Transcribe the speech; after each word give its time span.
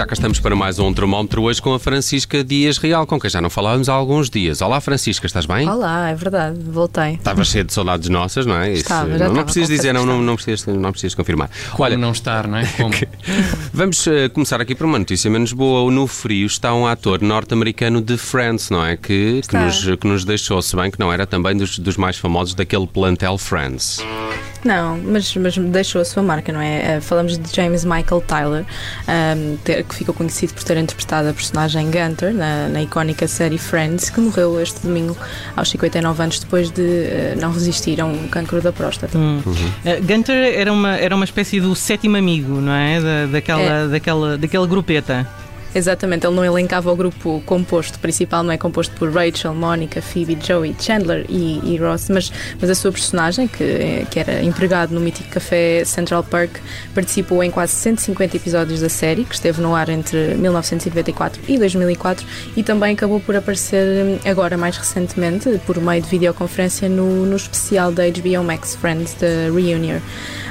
Já 0.00 0.06
cá 0.06 0.14
estamos 0.14 0.40
para 0.40 0.56
mais 0.56 0.78
um 0.78 0.94
termómetro 0.94 1.42
hoje 1.42 1.60
com 1.60 1.74
a 1.74 1.78
Francisca 1.78 2.42
Dias 2.42 2.78
Real, 2.78 3.06
com 3.06 3.20
quem 3.20 3.28
já 3.28 3.38
não 3.38 3.50
falávamos 3.50 3.86
há 3.86 3.92
alguns 3.92 4.30
dias. 4.30 4.62
Olá 4.62 4.80
Francisca, 4.80 5.26
estás 5.26 5.44
bem? 5.44 5.68
Olá, 5.68 6.08
é 6.08 6.14
verdade, 6.14 6.58
voltei. 6.58 7.16
Estavas 7.16 7.48
cheio 7.48 7.64
de 7.64 7.74
saudades 7.74 8.08
nossas, 8.08 8.46
não 8.46 8.56
é? 8.56 8.72
Isso, 8.72 8.80
Estava, 8.84 9.10
já 9.10 9.10
não, 9.10 9.18
não 9.18 9.26
estava, 9.26 9.44
precisas 9.44 9.68
confesso 9.68 9.82
dizer, 9.82 9.92
não, 9.92 10.06
não, 10.06 10.22
não, 10.22 10.36
precisas, 10.36 10.74
não 10.74 10.90
precisas 10.90 11.14
confirmar. 11.14 11.50
Como 11.72 11.84
Olha, 11.84 11.98
não 11.98 12.12
estar, 12.12 12.48
não 12.48 12.56
é? 12.56 12.66
Como? 12.80 12.94
vamos 13.74 14.06
eh, 14.06 14.30
começar 14.30 14.58
aqui 14.58 14.74
por 14.74 14.86
uma 14.86 14.98
notícia 14.98 15.30
menos 15.30 15.52
boa. 15.52 15.90
No 15.92 16.06
Frio 16.06 16.46
está 16.46 16.72
um 16.72 16.86
ator 16.86 17.20
norte-americano 17.20 18.00
de 18.00 18.16
Friends, 18.16 18.70
não 18.70 18.82
é? 18.82 18.96
Que, 18.96 19.42
que, 19.46 19.54
nos, 19.54 19.84
que 19.84 20.06
nos 20.06 20.24
deixou, 20.24 20.62
se 20.62 20.74
bem 20.76 20.90
que 20.90 20.98
não 20.98 21.12
era 21.12 21.26
também 21.26 21.54
dos, 21.54 21.78
dos 21.78 21.98
mais 21.98 22.16
famosos 22.16 22.54
daquele 22.54 22.86
plantel 22.86 23.36
Friends. 23.36 23.98
Não, 24.64 24.98
mas, 25.02 25.34
mas 25.36 25.56
deixou 25.56 26.00
a 26.02 26.04
sua 26.04 26.22
marca, 26.22 26.52
não 26.52 26.60
é? 26.60 26.96
Eh, 26.96 27.00
falamos 27.00 27.38
de 27.38 27.54
James 27.56 27.84
Michael 27.84 28.20
Tyler, 28.26 28.64
ahm, 29.08 29.56
ter- 29.64 29.82
que 29.84 29.94
ficou 29.94 30.14
conhecido 30.14 30.52
por 30.52 30.62
ter 30.64 30.76
interpretado 30.76 31.28
a 31.28 31.32
personagem 31.32 31.90
Gunter 31.90 32.34
na, 32.34 32.68
na 32.68 32.82
icónica 32.82 33.26
série 33.26 33.56
Friends, 33.56 34.10
que 34.10 34.20
morreu 34.20 34.60
este 34.60 34.80
domingo 34.82 35.16
aos 35.56 35.70
59 35.70 36.22
anos 36.22 36.38
depois 36.40 36.70
de 36.70 36.82
eh, 36.82 37.34
não 37.40 37.52
resistir 37.52 38.00
a 38.00 38.04
um 38.04 38.28
cancro 38.28 38.60
da 38.60 38.70
próstata. 38.72 39.16
Uh, 39.16 39.42
Gunter 40.06 40.54
era 40.54 40.70
uma, 40.72 40.94
era 40.96 41.14
uma 41.16 41.24
espécie 41.24 41.58
do 41.60 41.74
sétimo 41.74 42.16
amigo, 42.18 42.60
não 42.60 42.72
é? 42.72 43.00
Da, 43.00 43.26
daquela, 43.32 43.62
É. 43.62 43.88
daquela, 43.88 44.36
daquele 44.38 44.66
grupeta. 44.66 45.26
Exatamente, 45.72 46.26
ele 46.26 46.34
não 46.34 46.44
elencava 46.44 46.90
o 46.90 46.96
grupo 46.96 47.40
composto 47.46 47.98
principal, 48.00 48.42
não 48.42 48.52
é 48.52 48.58
composto 48.58 48.92
por 48.96 49.12
Rachel, 49.12 49.54
Mónica, 49.54 50.02
Phoebe, 50.02 50.36
Joey, 50.44 50.74
Chandler 50.78 51.24
e, 51.28 51.60
e 51.62 51.76
Ross, 51.76 52.08
mas, 52.08 52.32
mas 52.60 52.70
a 52.70 52.74
sua 52.74 52.90
personagem, 52.90 53.46
que, 53.46 54.04
que 54.10 54.18
era 54.18 54.42
empregado 54.42 54.92
no 54.92 55.00
mítico 55.00 55.28
café 55.30 55.84
Central 55.84 56.24
Park, 56.24 56.56
participou 56.92 57.42
em 57.44 57.52
quase 57.52 57.72
150 57.74 58.36
episódios 58.36 58.80
da 58.80 58.88
série, 58.88 59.24
que 59.24 59.34
esteve 59.34 59.60
no 59.60 59.74
ar 59.74 59.88
entre 59.88 60.34
1994 60.34 61.40
e 61.46 61.56
2004, 61.56 62.26
e 62.56 62.64
também 62.64 62.94
acabou 62.94 63.20
por 63.20 63.36
aparecer 63.36 64.04
hum, 64.04 64.18
agora 64.28 64.56
mais 64.56 64.76
recentemente, 64.76 65.60
por 65.66 65.80
meio 65.80 66.02
de 66.02 66.08
videoconferência, 66.08 66.88
no, 66.88 67.24
no 67.26 67.36
especial 67.36 67.92
da 67.92 68.02
HBO 68.08 68.42
Max 68.42 68.74
Friends, 68.74 69.14
The 69.14 69.50
Reunion. 69.50 70.00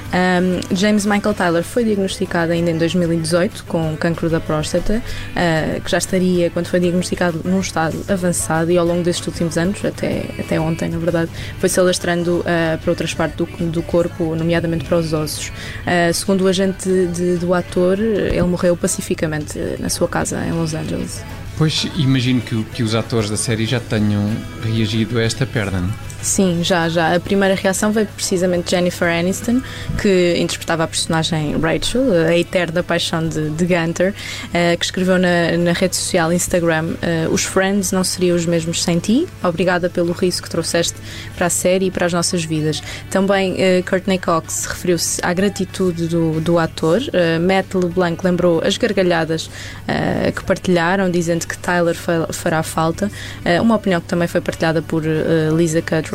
Um, 0.09 0.75
James 0.75 1.05
Michael 1.05 1.35
Tyler 1.35 1.63
foi 1.63 1.83
diagnosticado 1.83 2.51
ainda 2.51 2.71
em 2.71 2.77
2018 2.77 3.63
com 3.65 3.95
cancro 3.95 4.27
da 4.27 4.39
próstata, 4.39 5.03
uh, 5.35 5.81
que 5.81 5.89
já 5.91 5.97
estaria, 5.97 6.49
quando 6.49 6.67
foi 6.67 6.79
diagnosticado, 6.79 7.41
num 7.43 7.59
estado 7.59 7.97
avançado 8.07 8.71
e 8.71 8.77
ao 8.77 8.85
longo 8.85 9.03
destes 9.03 9.25
últimos 9.27 9.57
anos, 9.57 9.83
até, 9.83 10.25
até 10.39 10.59
ontem, 10.59 10.89
na 10.89 10.97
verdade, 10.97 11.29
foi-se 11.59 11.79
alastrando 11.79 12.39
uh, 12.39 12.77
para 12.81 12.89
outras 12.91 13.13
partes 13.13 13.37
do, 13.37 13.45
do 13.71 13.81
corpo, 13.83 14.35
nomeadamente 14.35 14.85
para 14.85 14.97
os 14.97 15.13
ossos. 15.13 15.47
Uh, 15.49 16.13
segundo 16.13 16.45
o 16.45 16.47
agente 16.47 16.87
de- 17.07 17.37
do 17.37 17.53
ator, 17.53 17.99
ele 17.99 18.41
morreu 18.43 18.75
pacificamente 18.77 19.57
na 19.79 19.89
sua 19.89 20.07
casa 20.07 20.43
em 20.45 20.51
Los 20.51 20.73
Angeles. 20.73 21.23
Pois 21.57 21.87
imagino 21.97 22.39
que, 22.41 22.63
que 22.73 22.83
os 22.83 22.95
atores 22.95 23.29
da 23.29 23.35
série 23.35 23.65
já 23.65 23.79
tenham 23.81 24.29
reagido 24.63 25.19
a 25.19 25.23
esta 25.23 25.45
perda. 25.45 25.79
não? 25.79 25.89
Sim, 26.21 26.59
já, 26.65 26.89
já. 26.89 27.15
A 27.15 27.19
primeira 27.19 27.55
reação 27.55 27.93
veio 27.93 28.05
precisamente 28.07 28.65
de 28.65 28.71
Jennifer 28.71 29.07
Aniston, 29.07 29.61
que 30.01 30.35
interpretava 30.37 30.83
a 30.83 30.87
personagem 30.87 31.55
Rachel, 31.57 32.01
a 32.27 32.37
eterna 32.37 32.83
paixão 32.83 33.25
de, 33.25 33.49
de 33.51 33.65
Gunter, 33.65 34.13
eh, 34.53 34.75
que 34.75 34.83
escreveu 34.83 35.17
na, 35.17 35.55
na 35.57 35.71
rede 35.71 35.95
social 35.95 36.33
Instagram: 36.33 36.95
eh, 37.01 37.25
Os 37.31 37.45
Friends 37.45 37.93
não 37.93 38.03
seriam 38.03 38.35
os 38.35 38.45
mesmos 38.45 38.83
sem 38.83 38.99
ti. 38.99 39.27
Obrigada 39.41 39.89
pelo 39.89 40.11
riso 40.11 40.43
que 40.43 40.49
trouxeste 40.49 40.95
para 41.37 41.45
a 41.47 41.49
série 41.49 41.85
e 41.85 41.91
para 41.91 42.05
as 42.05 42.11
nossas 42.11 42.43
vidas. 42.43 42.83
Também 43.09 43.55
eh, 43.57 43.81
Courtney 43.89 44.19
Cox 44.19 44.65
referiu-se 44.65 45.21
à 45.23 45.31
gratitude 45.33 46.07
do, 46.07 46.41
do 46.41 46.59
ator. 46.59 46.99
Eh, 47.13 47.39
Matt 47.39 47.73
LeBlanc 47.75 48.21
lembrou 48.25 48.61
as 48.63 48.75
gargalhadas 48.77 49.49
que 50.35 50.43
partilharam, 50.43 51.09
dizendo 51.09 51.47
que 51.47 51.57
Tyler 51.57 51.95
fa- 51.95 52.27
fará 52.31 52.61
falta. 52.61 53.09
Uma 53.61 53.75
opinião 53.75 53.99
que 54.01 54.07
também 54.07 54.27
foi 54.27 54.39
partilhada 54.41 54.81
por 54.81 55.03
Lisa 55.55 55.81
Kudrow. 55.81 56.08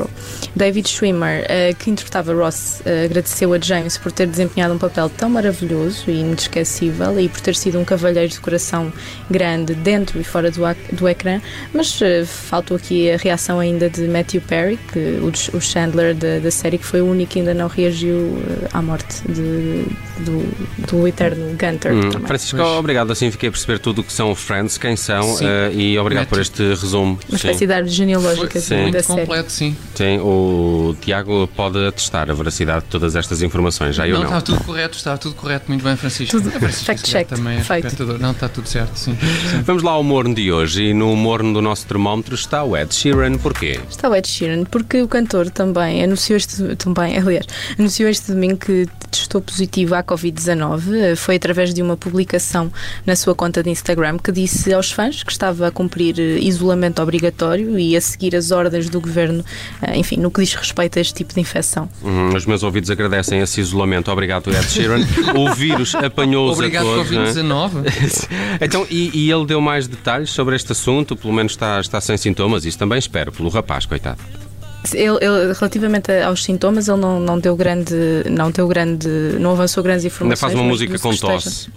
David 0.55 0.89
Schwimmer, 0.89 1.45
eh, 1.49 1.75
que 1.79 1.91
interpretava 1.91 2.33
Ross, 2.33 2.81
eh, 2.85 3.05
agradeceu 3.07 3.53
a 3.53 3.59
James 3.59 3.97
por 3.99 4.13
ter 4.13 4.27
desempenhado 4.27 4.75
um 4.75 4.79
papel 4.79 5.09
tão 5.11 5.29
maravilhoso 5.31 6.05
e 6.09 6.13
inesquecível 6.21 7.19
e 7.21 7.29
por 7.29 7.41
ter 7.41 7.55
sido 7.57 7.79
um 7.79 7.85
cavalheiro 7.85 8.31
de 8.33 8.41
coração 8.41 8.93
grande 9.31 9.75
dentro 9.75 10.21
e 10.21 10.25
fora 10.25 10.51
do, 10.51 10.61
do 10.93 11.09
ecrã, 11.09 11.41
mas 11.73 12.01
eh, 12.03 12.25
faltou 12.25 12.77
aqui 12.77 13.11
a 13.11 13.17
reação 13.17 13.59
ainda 13.61 13.89
de 13.91 14.03
Matthew 14.09 14.41
Perry, 14.43 14.79
que, 14.93 14.99
o, 15.21 15.57
o 15.57 15.61
Chandler 15.61 16.15
da, 16.15 16.39
da 16.39 16.51
série, 16.51 16.79
que 16.79 16.87
foi 16.87 17.01
o 17.01 17.07
único 17.07 17.33
que 17.33 17.39
ainda 17.41 17.55
não 17.55 17.69
reagiu 17.69 18.39
à 18.73 18.81
morte 18.83 19.23
de- 19.29 19.85
do, 20.21 20.47
do 20.91 21.09
eterno 21.09 21.57
Gunter. 21.59 21.93
Hum, 21.93 22.11
também. 22.11 22.27
Pois. 22.29 22.55
obrigado. 22.55 23.11
Assim 23.11 23.31
fiquei 23.31 23.49
a 23.49 23.53
perceber 23.53 23.79
tudo 23.81 24.01
o 24.01 24.05
que 24.05 24.13
são 24.13 24.33
Friends, 24.35 24.79
quem 24.79 24.95
são 24.97 25.37
e 25.73 25.99
obrigado 25.99 26.23
Mete- 26.25 26.31
por 26.31 26.41
este 26.41 26.63
resumo. 26.69 27.19
Uma 27.29 27.39
Sim. 27.39 27.49
espécie 27.49 27.67
de 27.67 27.73
árvore 27.73 27.93
genealógica 27.95 28.61
Sim. 28.61 28.77
da 28.77 28.83
Muito 28.83 29.03
série. 29.03 29.21
completo, 29.21 29.51
sim. 29.53 29.77
Sim, 29.95 30.19
o 30.19 30.97
Tiago 31.01 31.49
pode 31.57 31.85
atestar 31.87 32.31
a 32.31 32.35
veracidade 32.35 32.85
de 32.85 32.91
todas 32.91 33.15
estas 33.17 33.43
informações, 33.43 33.95
já 33.95 34.07
eu 34.07 34.15
não, 34.15 34.23
não. 34.23 34.39
estava 34.39 34.43
tudo 34.43 34.65
correto, 34.65 34.97
estava 34.97 35.19
tudo 35.19 35.35
correto. 35.35 35.65
Muito 35.69 35.83
bem, 35.85 35.97
Francisco. 35.97 36.37
Tudo 36.37 36.51
fact 36.51 36.73
se 36.75 36.85
calhar, 36.85 37.05
checked, 37.05 37.37
Também 37.37 37.59
é 37.59 37.61
espectador. 37.61 38.19
Não, 38.19 38.31
está 38.33 38.49
tudo 38.49 38.69
certo, 38.69 38.97
sim. 38.97 39.17
sim. 39.17 39.63
Vamos 39.63 39.83
lá 39.83 39.93
ao 39.93 40.03
morno 40.03 40.35
de 40.35 40.51
hoje 40.51 40.85
e 40.85 40.95
no 40.95 41.15
morno 41.17 41.53
do 41.53 41.63
nosso 41.63 41.87
termómetro 41.87 42.35
está 42.35 42.65
o 42.65 42.77
Ed 42.77 42.95
Sheeran, 42.95 43.39
porquê? 43.39 43.81
Está 43.89 44.09
o 44.09 44.15
Ed 44.15 44.27
Sheeran, 44.27 44.65
porque 44.65 45.03
o 45.03 45.09
cantor 45.09 45.51
também 45.51 46.03
anunciou 46.03 46.37
este 46.37 46.77
também, 46.77 47.17
aliás, 47.19 47.47
anunciou 47.79 48.09
este 48.09 48.33
domingo 48.33 48.59
que 48.59 48.89
testou 49.11 49.41
positivo 49.41 49.95
à 49.95 50.03
Covid-19. 50.03 50.95
Eh, 50.95 51.17
Foi 51.17 51.37
através 51.37 51.73
de 51.73 51.83
uma 51.83 51.97
publicação 51.97 52.73
na 53.07 53.15
sua 53.15 53.35
conta 53.35 53.63
de 53.63 53.71
Instagram 53.71 54.19
que 54.19 54.33
disse 54.33 54.73
aos 54.73 54.91
fãs 54.91 55.23
que 55.23 55.31
estava 55.33 55.69
a 55.69 55.71
cumprir 55.71 56.19
eh, 56.19 56.39
isolamento 56.41 57.01
obrigatório 57.01 57.79
e 57.79 57.97
a 57.97 58.01
seguir 58.01 58.35
as 58.35 58.51
ordens 58.51 58.89
do 58.89 59.01
governo, 59.01 59.45
enfim, 59.95 60.17
no 60.17 60.31
que 60.31 60.41
diz 60.41 60.55
respeito 60.55 60.99
a 60.99 61.03
este 61.03 61.15
tipo 61.15 61.35
de 61.35 61.41
infecção. 61.41 61.89
Hum, 62.03 62.35
os 62.35 62.47
meus 62.47 62.63
ouvidos 62.63 62.91
agradecem 62.91 63.41
esse 63.41 63.61
isolamento. 63.61 64.11
Obrigado, 64.11 64.51
Ed 64.51 64.65
Sheeran. 64.71 65.01
o 65.37 65.53
vírus 65.55 65.95
apanhou-os 65.95 66.53
a 66.53 66.55
Obrigado, 66.55 66.85
todos. 66.85 67.11
não 67.43 67.65
é? 67.67 67.69
Covid-19. 67.71 68.29
Então, 68.61 68.87
e, 68.91 69.11
e 69.13 69.31
ele 69.31 69.45
deu 69.47 69.61
mais 69.61 69.87
detalhes 69.89 70.31
sobre 70.31 70.55
este 70.57 70.73
assunto? 70.73 71.17
Pelo 71.17 71.33
menos 71.33 71.53
está, 71.53 71.81
está 71.81 72.01
sem 72.01 72.17
sintomas? 72.17 72.65
Isso 72.65 72.79
também 72.79 72.99
espero, 72.99 73.33
pelo 73.33 73.49
rapaz, 73.49 73.85
coitado. 73.87 74.19
Ele, 74.93 75.17
ele, 75.25 75.53
relativamente 75.59 76.13
aos 76.23 76.45
sintomas, 76.45 76.89
ele 76.89 76.99
não, 77.01 77.19
não 77.19 77.39
deu 77.39 77.57
grande, 77.57 77.95
não 78.31 78.51
deu 78.51 78.69
grande, 78.69 79.09
não 79.41 79.53
avançou 79.53 79.83
grandes 79.83 80.05
Ainda 80.05 80.15
informações. 80.15 80.41
faz 80.41 80.55
uma 80.55 80.63
música 80.63 80.99
com 80.99 81.11
esteja- 81.11 81.33
tosse. 81.33 81.71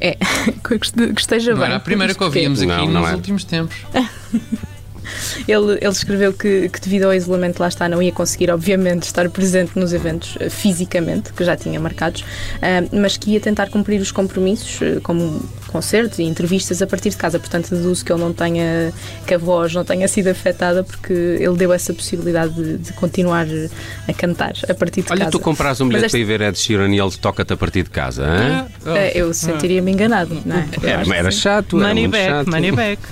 É, 0.00 0.16
que 0.16 0.74
este- 0.82 1.12
que 1.14 1.20
esteja 1.20 1.52
Não 1.52 1.58
bem. 1.58 1.66
era 1.68 1.76
a 1.76 1.80
primeira 1.80 2.14
que 2.14 2.22
ouvíamos 2.22 2.60
aqui 2.60 2.68
Não, 2.70 2.86
não 2.86 3.00
nos 3.00 3.06
era. 3.08 3.16
últimos 3.16 3.44
tempos. 3.44 3.74
Ele, 5.46 5.72
ele 5.80 5.88
escreveu 5.88 6.32
que, 6.32 6.68
que 6.68 6.80
devido 6.80 7.04
ao 7.04 7.14
isolamento 7.14 7.60
lá 7.60 7.68
está, 7.68 7.88
não 7.88 8.02
ia 8.02 8.12
conseguir, 8.12 8.50
obviamente, 8.50 9.02
estar 9.04 9.28
presente 9.30 9.78
nos 9.78 9.92
eventos 9.92 10.36
eh, 10.40 10.48
fisicamente, 10.48 11.32
que 11.32 11.44
já 11.44 11.56
tinha 11.56 11.78
marcados, 11.78 12.24
ah, 12.62 12.84
mas 12.92 13.16
que 13.16 13.30
ia 13.32 13.40
tentar 13.40 13.68
cumprir 13.68 14.00
os 14.00 14.10
compromissos, 14.10 14.80
eh, 14.82 15.00
como 15.02 15.42
concertos 15.68 16.18
e 16.20 16.22
entrevistas 16.22 16.80
a 16.80 16.86
partir 16.86 17.10
de 17.10 17.16
casa. 17.16 17.38
Portanto, 17.38 17.70
deduzo 17.74 18.04
que 18.04 18.12
ele 18.12 18.20
não 18.20 18.32
tenha, 18.32 18.92
que 19.26 19.34
a 19.34 19.38
voz 19.38 19.74
não 19.74 19.84
tenha 19.84 20.06
sido 20.08 20.28
afetada, 20.28 20.82
porque 20.84 21.12
ele 21.12 21.56
deu 21.56 21.72
essa 21.72 21.92
possibilidade 21.92 22.54
de, 22.54 22.78
de 22.78 22.92
continuar 22.94 23.46
a 24.08 24.12
cantar 24.12 24.52
a 24.68 24.74
partir 24.74 25.02
de 25.02 25.10
Olha, 25.10 25.20
casa. 25.20 25.30
tu 25.32 25.40
compras 25.40 25.80
um 25.80 25.88
bilhete 25.88 26.06
este- 26.06 26.12
para 26.12 26.20
ir 26.20 26.24
ver 26.24 26.40
Ed 26.42 26.58
Sheeran 26.58 26.88
e 26.94 26.98
ele 27.00 27.10
toca-te 27.20 27.52
a 27.52 27.56
partir 27.56 27.82
de 27.82 27.90
casa, 27.90 28.24
hã? 28.24 28.66
Eh, 28.86 29.12
Eu 29.18 29.34
sentiria-me 29.34 29.90
enganado, 29.92 30.40
não 30.44 30.56
é? 30.56 30.68
Eu 30.82 30.88
Era, 30.88 31.00
acho 31.00 31.10
que 31.10 31.16
era 31.16 31.30
sim. 31.32 31.38
chato, 31.40 31.76
era 31.78 31.88
Money 31.88 32.08
back, 32.08 32.28
chato. 32.30 32.50
money 32.50 32.70
back. 32.72 33.02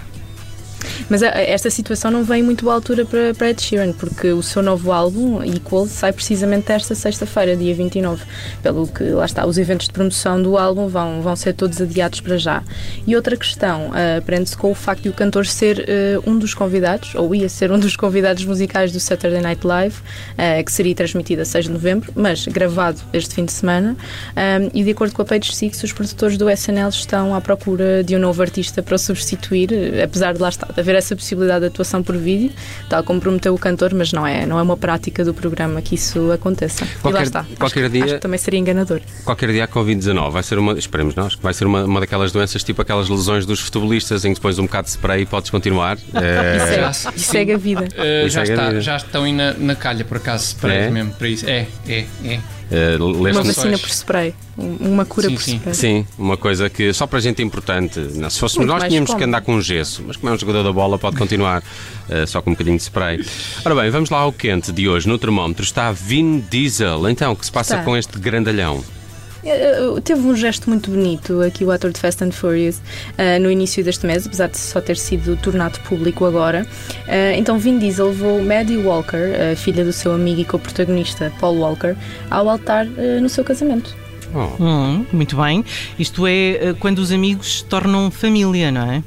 Mas 1.12 1.22
a- 1.22 1.26
esta 1.28 1.68
situação 1.68 2.10
não 2.10 2.24
vem 2.24 2.42
muito 2.42 2.70
à 2.70 2.72
altura 2.72 3.04
para, 3.04 3.34
para 3.34 3.50
Ed 3.50 3.60
Sheeran, 3.60 3.92
porque 3.92 4.28
o 4.32 4.42
seu 4.42 4.62
novo 4.62 4.90
álbum, 4.90 5.42
Equal, 5.44 5.86
sai 5.86 6.10
precisamente 6.10 6.72
esta 6.72 6.94
sexta-feira, 6.94 7.54
dia 7.54 7.74
29. 7.74 8.24
Pelo 8.62 8.86
que, 8.86 9.04
lá 9.04 9.26
está, 9.26 9.44
os 9.46 9.58
eventos 9.58 9.88
de 9.88 9.92
promoção 9.92 10.42
do 10.42 10.56
álbum 10.56 10.88
vão, 10.88 11.20
vão 11.20 11.36
ser 11.36 11.52
todos 11.52 11.82
adiados 11.82 12.22
para 12.22 12.38
já. 12.38 12.62
E 13.06 13.14
outra 13.14 13.36
questão 13.36 13.90
ah, 13.92 14.22
prende-se 14.24 14.56
com 14.56 14.70
o 14.70 14.74
facto 14.74 15.02
de 15.02 15.10
o 15.10 15.12
cantor 15.12 15.44
ser 15.44 15.84
ah, 15.86 16.22
um 16.26 16.38
dos 16.38 16.54
convidados, 16.54 17.14
ou 17.14 17.34
ia 17.34 17.46
ser 17.46 17.70
um 17.70 17.78
dos 17.78 17.94
convidados 17.94 18.46
musicais 18.46 18.90
do 18.90 18.98
Saturday 18.98 19.42
Night 19.42 19.66
Live, 19.66 19.96
ah, 20.38 20.62
que 20.62 20.72
seria 20.72 20.94
transmitido 20.94 21.42
a 21.42 21.44
6 21.44 21.66
de 21.66 21.72
novembro, 21.72 22.10
mas 22.16 22.46
gravado 22.46 23.02
este 23.12 23.34
fim 23.34 23.44
de 23.44 23.52
semana. 23.52 23.94
Ah, 24.34 24.60
e 24.72 24.82
de 24.82 24.90
acordo 24.92 25.12
com 25.12 25.20
a 25.20 25.26
Page 25.26 25.54
Six, 25.54 25.82
os 25.82 25.92
produtores 25.92 26.38
do 26.38 26.48
SNL 26.48 26.88
estão 26.88 27.34
à 27.34 27.40
procura 27.42 28.02
de 28.02 28.16
um 28.16 28.18
novo 28.18 28.40
artista 28.40 28.82
para 28.82 28.94
o 28.94 28.98
substituir, 28.98 29.70
eh, 29.74 30.02
apesar 30.04 30.32
de 30.32 30.40
lá 30.40 30.48
estar, 30.48 30.72
de 30.72 30.80
haver 30.80 31.01
essa 31.02 31.16
possibilidade 31.16 31.60
de 31.60 31.66
atuação 31.66 32.02
por 32.02 32.16
vídeo, 32.16 32.50
tal 32.88 33.02
como 33.02 33.20
prometeu 33.20 33.54
o 33.54 33.58
cantor, 33.58 33.92
mas 33.94 34.12
não 34.12 34.26
é, 34.26 34.46
não 34.46 34.58
é 34.58 34.62
uma 34.62 34.76
prática 34.76 35.24
do 35.24 35.34
programa 35.34 35.80
que 35.82 35.94
isso 35.94 36.30
aconteça. 36.32 36.86
Qualquer- 37.00 37.08
e 37.10 37.12
lá 37.12 37.22
está. 37.22 37.46
qualquer 37.58 37.80
acho, 37.84 37.92
dia- 37.92 38.04
acho 38.04 38.14
que 38.14 38.20
também 38.20 38.38
seria 38.38 38.58
enganador. 38.60 39.00
Qualquer 39.24 39.50
dia 39.52 39.64
a 39.64 39.68
Covid-19 39.68 40.30
vai 40.30 40.42
ser 40.42 40.58
uma, 40.58 40.72
esperemos 40.78 41.14
nós, 41.14 41.34
vai 41.42 41.52
ser 41.54 41.66
uma, 41.66 41.84
uma 41.84 42.00
daquelas 42.00 42.32
doenças 42.32 42.62
tipo 42.64 42.80
aquelas 42.82 43.08
lesões 43.08 43.44
dos 43.46 43.60
futebolistas 43.60 44.24
em 44.24 44.30
que 44.30 44.36
depois 44.36 44.58
um 44.58 44.62
bocado 44.64 44.84
de 44.86 44.90
spray 44.92 45.22
e 45.22 45.26
podes 45.26 45.50
continuar. 45.50 45.98
Segue, 46.12 46.94
sim. 46.94 47.08
e 47.16 47.20
segue 47.20 47.52
a 47.52 47.58
vida. 47.58 47.84
Uh, 47.84 48.28
já, 48.28 48.40
é 48.40 48.44
está, 48.44 48.80
já 48.80 48.96
estão 48.96 49.24
aí 49.24 49.32
na, 49.32 49.52
na 49.54 49.74
calha, 49.74 50.04
por 50.04 50.16
acaso, 50.18 50.44
sprays 50.44 50.84
É? 50.86 50.90
mesmo 50.90 51.12
para 51.12 51.28
isso. 51.28 51.48
É, 51.48 51.66
é, 51.88 52.04
é. 52.24 52.40
Eh, 52.72 52.96
Uma 53.00 53.42
vacina 53.42 53.78
por 53.78 53.88
spray. 53.90 54.34
um- 54.56 54.76
Uma 54.92 55.04
cura 55.04 55.28
Sim, 55.28 55.34
por 55.34 55.42
sim. 55.42 55.56
spray. 55.56 55.74
Sim, 55.74 56.06
uma 56.18 56.36
coisa 56.36 56.68
que 56.70 56.92
só 56.92 57.06
para 57.06 57.20
gente 57.20 57.42
importante. 57.42 58.00
Não, 58.14 58.30
se 58.30 58.40
fôssemos 58.40 58.66
Muito 58.66 58.80
nós, 58.80 58.88
tínhamos 58.88 59.10
que 59.10 59.14
cómodo. 59.16 59.28
andar 59.28 59.40
com 59.42 59.60
gesso, 59.60 60.02
mas 60.06 60.16
como 60.16 60.30
é 60.32 60.34
um 60.34 60.38
jogador 60.38 60.62
da 60.62 60.72
bola, 60.72 60.98
pode 60.98 61.16
continuar 61.16 61.62
eh, 62.08 62.26
só 62.26 62.40
com 62.42 62.50
um 62.50 62.54
bocadinho 62.54 62.76
de 62.76 62.82
spray. 62.82 63.24
Ora 63.64 63.74
bem, 63.74 63.90
vamos 63.90 64.10
lá 64.10 64.18
ao 64.18 64.32
quente 64.32 64.72
de 64.72 64.88
hoje. 64.88 65.06
No 65.08 65.18
termómetro 65.18 65.62
está 65.62 65.92
Vin 65.92 66.40
Diesel. 66.50 67.08
Então, 67.10 67.32
o 67.32 67.36
que 67.36 67.44
se 67.44 67.52
passa 67.52 67.74
Está. 67.74 67.84
com 67.84 67.96
este 67.96 68.18
grandalhão? 68.18 68.82
Teve 70.04 70.20
um 70.20 70.36
gesto 70.36 70.68
muito 70.70 70.90
bonito 70.90 71.40
aqui 71.42 71.64
o 71.64 71.70
ator 71.70 71.92
de 71.92 71.98
Fast 71.98 72.22
and 72.22 72.30
Furious 72.30 72.80
eh, 73.18 73.38
no 73.38 73.50
início 73.50 73.82
deste 73.82 74.06
mês, 74.06 74.26
apesar 74.26 74.48
de 74.48 74.58
só 74.58 74.80
ter 74.80 74.96
sido 74.96 75.36
tornado 75.36 75.80
público 75.80 76.24
agora. 76.24 76.66
Eh, 77.08 77.36
então 77.36 77.58
Vin 77.58 77.78
Diesel 77.78 78.08
levou 78.08 78.42
Maddie 78.42 78.78
Walker, 78.78 79.32
a 79.52 79.56
filha 79.56 79.84
do 79.84 79.92
seu 79.92 80.12
amigo 80.14 80.40
e 80.40 80.44
co-protagonista 80.44 81.32
Paul 81.40 81.58
Walker, 81.58 81.96
ao 82.30 82.48
altar 82.48 82.86
no 82.86 83.28
seu 83.28 83.42
casamento. 83.44 83.96
Oh, 84.34 84.62
Hum, 84.62 85.04
muito 85.12 85.36
bem. 85.36 85.64
Isto 85.98 86.26
é 86.26 86.74
quando 86.80 86.98
os 87.00 87.12
amigos 87.12 87.58
se 87.58 87.64
tornam 87.64 88.10
família, 88.10 88.70
não 88.70 88.90
é? 88.90 89.02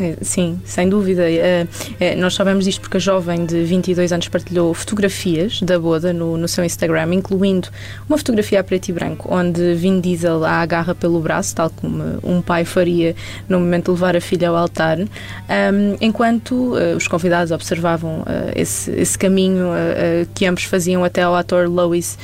É, 0.00 0.16
Sim, 0.22 0.60
sem 0.64 0.88
dúvida. 0.88 1.30
É, 1.30 1.66
é, 2.00 2.16
nós 2.16 2.34
sabemos 2.34 2.64
disto 2.64 2.80
porque 2.80 2.96
a 2.96 3.00
jovem 3.00 3.46
de 3.46 3.62
22 3.62 4.12
anos 4.12 4.26
partilhou 4.26 4.74
fotografias 4.74 5.60
da 5.62 5.78
boda 5.78 6.12
no, 6.12 6.36
no 6.36 6.48
seu 6.48 6.64
Instagram, 6.64 7.14
incluindo 7.14 7.68
uma 8.08 8.18
fotografia 8.18 8.58
a 8.58 8.64
preto 8.64 8.88
e 8.88 8.92
branco, 8.92 9.28
onde 9.32 9.74
Vin 9.74 10.00
Diesel 10.00 10.44
a 10.44 10.62
agarra 10.62 10.96
pelo 10.96 11.20
braço, 11.20 11.54
tal 11.54 11.70
como 11.70 12.02
um 12.24 12.42
pai 12.42 12.64
faria 12.64 13.14
no 13.48 13.60
momento 13.60 13.84
de 13.86 13.90
levar 13.92 14.16
a 14.16 14.20
filha 14.20 14.48
ao 14.48 14.56
altar, 14.56 14.98
enquanto 16.00 16.76
eh, 16.76 16.94
os 16.96 17.06
convidados 17.06 17.52
observavam 17.52 18.24
eh, 18.26 18.52
esse, 18.62 18.90
esse 18.92 19.16
caminho 19.16 19.66
eh, 19.74 20.22
eh, 20.22 20.26
que 20.34 20.44
ambos 20.46 20.64
faziam 20.64 21.04
até 21.04 21.22
ao 21.22 21.34
ator 21.36 21.68
Lois 21.68 22.18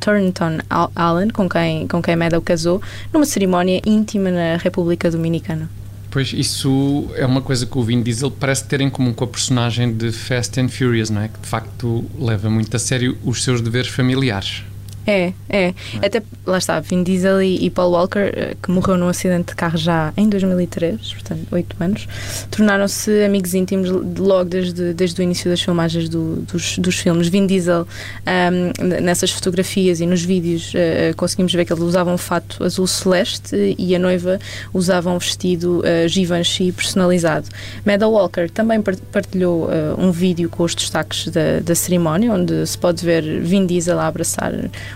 Turnton 0.00 0.58
Al- 0.68 0.92
Allen, 0.96 1.28
com 1.28 1.48
quem, 1.48 1.86
com 1.86 2.00
quem 2.02 2.16
Meadow 2.16 2.40
casou, 2.40 2.80
numa 3.12 3.26
cerimónia 3.26 3.80
íntima 3.84 4.30
na 4.30 4.56
República 4.56 5.10
Dominicana. 5.10 5.68
Pois 6.10 6.32
isso 6.32 7.08
é 7.14 7.24
uma 7.24 7.40
coisa 7.40 7.64
que 7.64 7.78
o 7.78 7.82
Vin 7.82 8.02
Diesel 8.02 8.32
parece 8.32 8.64
ter 8.64 8.80
em 8.80 8.90
comum 8.90 9.12
com 9.12 9.22
a 9.22 9.28
personagem 9.28 9.92
de 9.92 10.10
Fast 10.10 10.60
and 10.60 10.68
Furious, 10.68 11.08
não 11.08 11.22
é? 11.22 11.28
Que 11.28 11.38
de 11.38 11.46
facto 11.46 12.04
leva 12.18 12.50
muito 12.50 12.76
a 12.76 12.80
sério 12.80 13.16
os 13.24 13.44
seus 13.44 13.60
deveres 13.60 13.88
familiares. 13.88 14.64
É, 15.06 15.32
é. 15.48 15.74
Até 16.04 16.22
lá 16.46 16.58
está, 16.58 16.78
Vin 16.78 17.02
Diesel 17.02 17.42
e, 17.42 17.64
e 17.64 17.70
Paul 17.70 17.92
Walker, 17.92 18.18
eh, 18.32 18.54
que 18.62 18.70
morreu 18.70 18.96
num 18.96 19.08
acidente 19.08 19.48
de 19.48 19.54
carro 19.56 19.76
já 19.78 20.12
em 20.16 20.28
2003, 20.28 21.14
portanto, 21.14 21.40
oito 21.52 21.74
anos, 21.80 22.06
tornaram-se 22.50 23.24
amigos 23.24 23.54
íntimos 23.54 23.88
logo 23.90 24.44
desde, 24.44 24.92
desde 24.92 25.20
o 25.20 25.22
início 25.22 25.50
das 25.50 25.60
filmagens 25.60 26.08
do- 26.08 26.36
dos, 26.42 26.78
dos 26.78 26.96
filmes. 26.96 27.28
Vin 27.28 27.46
Diesel, 27.46 27.88
ahm, 28.26 28.72
nessas 29.02 29.30
fotografias 29.30 30.00
e 30.00 30.06
nos 30.06 30.22
vídeos, 30.22 30.72
eh, 30.74 31.12
conseguimos 31.16 31.52
ver 31.54 31.64
que 31.64 31.72
ele 31.72 31.82
usava 31.82 32.12
um 32.12 32.18
fato 32.18 32.62
azul 32.62 32.86
celeste 32.86 33.74
e 33.78 33.96
a 33.96 33.98
noiva 33.98 34.38
usava 34.72 35.10
um 35.10 35.18
vestido 35.18 35.82
eh, 35.84 36.06
Givenchy 36.08 36.72
personalizado. 36.72 37.48
Meadow 37.84 38.12
Walker 38.12 38.48
também 38.50 38.80
par- 38.82 38.96
partilhou 39.10 39.68
eh, 39.72 39.94
um 39.98 40.12
vídeo 40.12 40.48
com 40.50 40.62
os 40.62 40.74
destaques 40.74 41.26
da, 41.28 41.60
da 41.60 41.74
cerimónia, 41.74 42.32
onde 42.32 42.66
se 42.66 42.76
pode 42.78 43.04
ver 43.04 43.22
Vin 43.40 43.66
Diesel 43.66 43.98
a 43.98 44.06
abraçar 44.06 44.52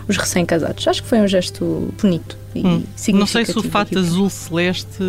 os 0.09 0.17
recém-casados. 0.17 0.87
Acho 0.89 1.03
que 1.03 1.09
foi 1.09 1.19
um 1.21 1.29
gesto 1.29 1.93
bonito 2.01 2.37
e 2.55 2.61
Hum. 2.61 2.85
significativo. 2.95 3.19
Não 3.19 3.27
sei 3.27 3.45
se 3.45 3.59
o 3.59 3.63
fato 3.63 3.99
azul 3.99 4.31
celeste 4.31 5.03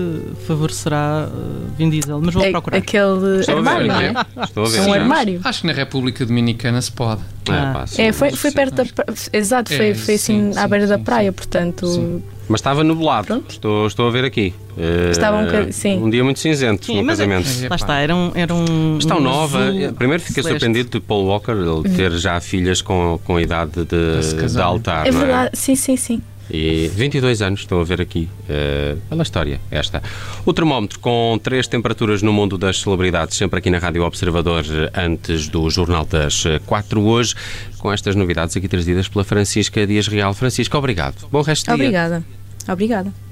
favorecerá 0.47 1.27
uh, 1.31 1.71
Vin 1.77 1.89
Diesel, 1.89 2.19
mas 2.21 2.33
vou 2.33 2.43
É- 2.43 2.51
procurar. 2.51 2.77
Aquele 2.77 3.39
Estou 3.39 3.57
a 3.57 3.61
ver, 3.61 3.69
armário, 3.69 3.87
não 3.87 3.99
é? 3.99 4.25
Estou 4.45 4.65
a 4.65 4.69
ver. 4.69 4.77
É 4.77 4.81
um 4.81 4.93
armário. 4.93 5.41
Acho 5.43 5.61
que 5.61 5.67
na 5.67 5.73
República 5.73 6.25
Dominicana 6.25 6.81
se 6.81 6.91
pode. 6.91 7.21
É, 7.47 7.51
Ah. 7.51 7.71
pá, 7.73 7.87
sim. 7.87 8.01
É, 8.01 8.11
foi, 8.11 8.31
foi 8.31 8.51
perto 8.51 8.75
da 8.75 8.83
acho 8.83 8.93
pra... 8.93 9.05
Exato, 9.33 9.73
É, 9.73 9.77
foi, 9.77 9.93
foi 9.93 10.15
assim 10.15 10.51
sim, 10.53 10.57
à 10.59 10.63
sim, 10.63 10.67
beira 10.69 10.87
da 10.87 10.97
sim, 10.97 11.03
praia, 11.03 11.29
sim. 11.29 11.33
portanto. 11.33 12.23
Mas 12.47 12.59
estava 12.59 12.83
nublado. 12.83 13.27
Pronto. 13.27 13.45
Estou, 13.49 13.87
estou 13.87 14.07
a 14.07 14.11
ver 14.11 14.23
aqui. 14.25 14.53
Eh, 14.77 15.09
Estava 15.11 15.37
um 15.37 15.45
bocadinho- 15.45 15.73
sim. 15.73 15.97
Um 16.03 16.09
dia 16.09 16.23
muito 16.23 16.39
cinzento 16.39 16.85
Sim, 16.85 16.97
no 16.97 17.03
é- 17.03 17.05
casamento. 17.07 17.47
É, 17.63 17.69
Lá 17.69 17.75
está, 17.75 17.97
era 17.99 18.15
um. 18.15 18.31
Era 18.35 18.53
um 18.53 18.97
Estão 18.99 19.17
um 19.17 19.21
nova. 19.21 19.59
azul 19.63 19.79
Eh, 19.81 19.91
Primeiro 19.91 20.21
fiquei 20.21 20.43
celeste. 20.43 20.59
surpreendido 20.63 20.99
de 20.99 21.05
Paul 21.05 21.25
Walker 21.25 21.51
ele 21.53 21.95
ter 21.95 22.11
já 22.11 22.39
filhas 22.39 22.81
com, 22.81 23.19
com 23.23 23.39
idade 23.39 23.71
de, 23.85 24.47
de 24.53 24.61
altar. 24.61 25.07
É 25.07 25.11
não 25.11 25.19
verdade, 25.19 25.51
sim, 25.57 25.75
sim, 25.75 25.95
sim. 25.97 26.21
E 26.49 26.87
22 26.93 27.41
anos, 27.41 27.61
estou 27.61 27.81
a 27.81 27.83
ver 27.83 28.01
aqui. 28.01 28.29
eh, 28.47 28.95
bela 29.09 29.23
história 29.23 29.59
esta. 29.71 30.01
O 30.45 30.53
termómetro 30.53 30.99
com 30.99 31.39
três 31.41 31.67
temperaturas 31.67 32.21
no 32.21 32.31
mundo 32.31 32.57
das 32.57 32.81
celebridades, 32.81 33.37
sempre 33.37 33.59
aqui 33.59 33.69
na 33.69 33.79
Rádio 33.79 34.03
Observador, 34.03 34.63
eh, 34.69 34.91
antes 34.93 35.47
do 35.47 35.69
Jornal 35.69 36.05
das 36.05 36.45
eh, 36.45 36.59
4 36.65 37.01
hoje, 37.01 37.35
com 37.79 37.91
estas 37.91 38.15
novidades 38.15 38.55
aqui 38.55 38.67
trazidas 38.67 39.07
pela 39.07 39.23
Francisca 39.23 39.85
Dias 39.87 40.07
Real. 40.07 40.33
Francisca, 40.33 40.77
obrigado. 40.77 41.27
Bom 41.31 41.41
resto 41.41 41.65
de 41.65 41.75
dia. 41.77 41.85
Obrigada. 41.85 42.23
Obrigada. 42.67 43.24